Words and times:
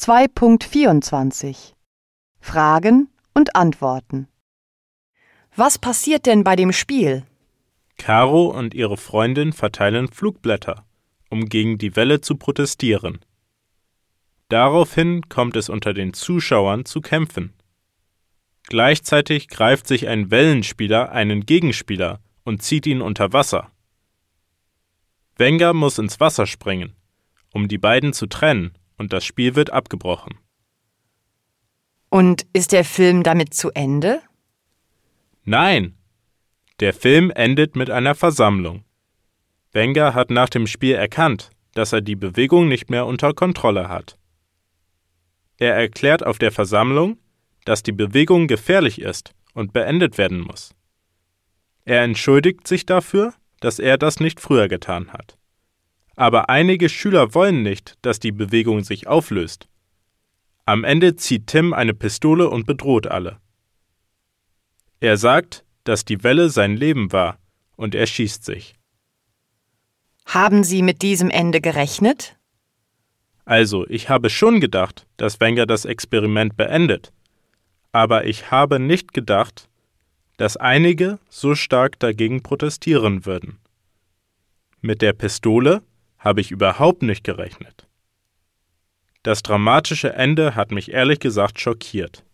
2.24 0.00 1.74
Fragen 2.40 3.10
und 3.34 3.54
Antworten 3.54 4.28
Was 5.54 5.78
passiert 5.78 6.24
denn 6.24 6.42
bei 6.42 6.56
dem 6.56 6.72
Spiel? 6.72 7.26
Caro 7.98 8.46
und 8.46 8.72
ihre 8.72 8.96
Freundin 8.96 9.52
verteilen 9.52 10.08
Flugblätter, 10.08 10.86
um 11.28 11.50
gegen 11.50 11.76
die 11.76 11.96
Welle 11.96 12.22
zu 12.22 12.36
protestieren. 12.36 13.18
Daraufhin 14.48 15.28
kommt 15.28 15.54
es 15.56 15.68
unter 15.68 15.92
den 15.92 16.14
Zuschauern 16.14 16.86
zu 16.86 17.02
Kämpfen. 17.02 17.52
Gleichzeitig 18.68 19.48
greift 19.48 19.86
sich 19.86 20.08
ein 20.08 20.30
Wellenspieler 20.30 21.12
einen 21.12 21.44
Gegenspieler 21.44 22.20
und 22.42 22.62
zieht 22.62 22.86
ihn 22.86 23.02
unter 23.02 23.34
Wasser. 23.34 23.70
Wenger 25.36 25.74
muss 25.74 25.98
ins 25.98 26.20
Wasser 26.20 26.46
springen, 26.46 26.96
um 27.52 27.68
die 27.68 27.76
beiden 27.76 28.14
zu 28.14 28.28
trennen, 28.28 28.72
und 29.00 29.14
das 29.14 29.24
Spiel 29.24 29.56
wird 29.56 29.72
abgebrochen. 29.72 30.34
Und 32.10 32.46
ist 32.52 32.72
der 32.72 32.84
Film 32.84 33.22
damit 33.22 33.54
zu 33.54 33.70
Ende? 33.70 34.20
Nein. 35.42 35.96
Der 36.80 36.92
Film 36.92 37.30
endet 37.30 37.76
mit 37.76 37.88
einer 37.88 38.14
Versammlung. 38.14 38.84
Wenger 39.72 40.12
hat 40.12 40.28
nach 40.28 40.50
dem 40.50 40.66
Spiel 40.66 40.96
erkannt, 40.96 41.50
dass 41.72 41.94
er 41.94 42.02
die 42.02 42.14
Bewegung 42.14 42.68
nicht 42.68 42.90
mehr 42.90 43.06
unter 43.06 43.32
Kontrolle 43.32 43.88
hat. 43.88 44.18
Er 45.56 45.74
erklärt 45.74 46.26
auf 46.26 46.38
der 46.38 46.52
Versammlung, 46.52 47.16
dass 47.64 47.82
die 47.82 47.92
Bewegung 47.92 48.48
gefährlich 48.48 49.00
ist 49.00 49.32
und 49.54 49.72
beendet 49.72 50.18
werden 50.18 50.40
muss. 50.40 50.74
Er 51.86 52.02
entschuldigt 52.02 52.68
sich 52.68 52.84
dafür, 52.84 53.32
dass 53.60 53.78
er 53.78 53.96
das 53.96 54.20
nicht 54.20 54.40
früher 54.40 54.68
getan 54.68 55.14
hat. 55.14 55.39
Aber 56.20 56.50
einige 56.50 56.90
Schüler 56.90 57.32
wollen 57.32 57.62
nicht, 57.62 57.94
dass 58.02 58.20
die 58.20 58.30
Bewegung 58.30 58.84
sich 58.84 59.06
auflöst. 59.06 59.70
Am 60.66 60.84
Ende 60.84 61.16
zieht 61.16 61.46
Tim 61.46 61.72
eine 61.72 61.94
Pistole 61.94 62.50
und 62.50 62.66
bedroht 62.66 63.06
alle. 63.06 63.38
Er 65.00 65.16
sagt, 65.16 65.64
dass 65.84 66.04
die 66.04 66.22
Welle 66.22 66.50
sein 66.50 66.76
Leben 66.76 67.10
war, 67.10 67.38
und 67.74 67.94
er 67.94 68.06
schießt 68.06 68.44
sich. 68.44 68.74
Haben 70.26 70.62
Sie 70.62 70.82
mit 70.82 71.00
diesem 71.00 71.30
Ende 71.30 71.62
gerechnet? 71.62 72.36
Also, 73.46 73.88
ich 73.88 74.10
habe 74.10 74.28
schon 74.28 74.60
gedacht, 74.60 75.06
dass 75.16 75.40
Wenger 75.40 75.64
das 75.64 75.86
Experiment 75.86 76.54
beendet. 76.54 77.14
Aber 77.92 78.26
ich 78.26 78.50
habe 78.50 78.78
nicht 78.78 79.14
gedacht, 79.14 79.70
dass 80.36 80.58
einige 80.58 81.18
so 81.30 81.54
stark 81.54 81.98
dagegen 81.98 82.42
protestieren 82.42 83.24
würden. 83.24 83.58
Mit 84.82 85.00
der 85.00 85.14
Pistole 85.14 85.82
habe 86.20 86.42
ich 86.42 86.50
überhaupt 86.50 87.02
nicht 87.02 87.24
gerechnet. 87.24 87.88
Das 89.22 89.42
dramatische 89.42 90.12
Ende 90.12 90.54
hat 90.54 90.70
mich 90.70 90.92
ehrlich 90.92 91.18
gesagt 91.18 91.60
schockiert. 91.60 92.24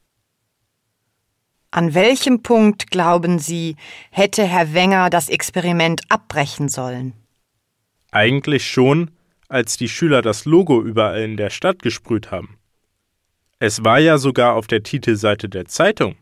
An 1.70 1.94
welchem 1.94 2.42
Punkt, 2.42 2.90
glauben 2.90 3.38
Sie, 3.38 3.76
hätte 4.10 4.44
Herr 4.44 4.72
Wenger 4.72 5.10
das 5.10 5.28
Experiment 5.28 6.02
abbrechen 6.08 6.68
sollen? 6.68 7.12
Eigentlich 8.12 8.68
schon, 8.68 9.10
als 9.48 9.76
die 9.76 9.88
Schüler 9.88 10.22
das 10.22 10.44
Logo 10.44 10.82
überall 10.82 11.22
in 11.22 11.36
der 11.36 11.50
Stadt 11.50 11.82
gesprüht 11.82 12.30
haben. 12.30 12.58
Es 13.58 13.84
war 13.84 13.98
ja 13.98 14.18
sogar 14.18 14.54
auf 14.54 14.66
der 14.66 14.82
Titelseite 14.82 15.48
der 15.48 15.66
Zeitung. 15.66 16.16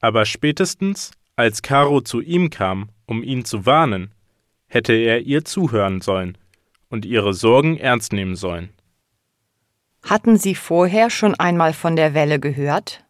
Aber 0.00 0.24
spätestens, 0.24 1.10
als 1.36 1.62
Caro 1.62 2.00
zu 2.00 2.20
ihm 2.20 2.50
kam, 2.50 2.90
um 3.06 3.22
ihn 3.22 3.44
zu 3.44 3.66
warnen, 3.66 4.12
hätte 4.66 4.92
er 4.92 5.20
ihr 5.20 5.44
zuhören 5.44 6.00
sollen 6.00 6.38
und 6.88 7.04
ihre 7.04 7.34
Sorgen 7.34 7.76
ernst 7.76 8.12
nehmen 8.12 8.36
sollen. 8.36 8.70
Hatten 10.02 10.36
Sie 10.36 10.54
vorher 10.54 11.10
schon 11.10 11.34
einmal 11.34 11.72
von 11.72 11.96
der 11.96 12.14
Welle 12.14 12.38
gehört? 12.38 13.04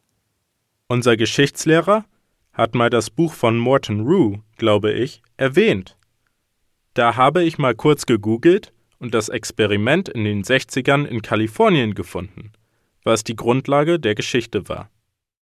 Unser 0.88 1.16
Geschichtslehrer 1.16 2.04
hat 2.52 2.74
mal 2.74 2.90
das 2.90 3.10
Buch 3.10 3.34
von 3.34 3.58
Morton 3.58 4.00
Rue, 4.00 4.42
glaube 4.56 4.92
ich, 4.92 5.22
erwähnt. 5.36 5.96
Da 6.94 7.14
habe 7.14 7.44
ich 7.44 7.58
mal 7.58 7.74
kurz 7.74 8.06
gegoogelt 8.06 8.72
und 8.98 9.14
das 9.14 9.28
Experiment 9.28 10.08
in 10.08 10.24
den 10.24 10.42
60ern 10.42 11.04
in 11.04 11.22
Kalifornien 11.22 11.94
gefunden, 11.94 12.52
was 13.04 13.22
die 13.22 13.36
Grundlage 13.36 14.00
der 14.00 14.14
Geschichte 14.14 14.68
war. 14.68 14.90